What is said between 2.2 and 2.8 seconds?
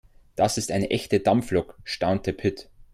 Pit.